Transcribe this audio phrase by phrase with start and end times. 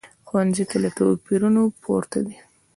[0.27, 2.37] ښوونځی له توپیرونو پورته دی